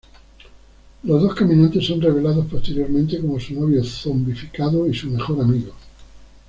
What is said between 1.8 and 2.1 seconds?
son